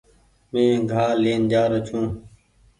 مينٚ 0.51 0.85
گھاه 0.91 1.11
لين 1.23 1.41
جآرو 1.51 1.79
ڇوٚنٚ 1.87 2.11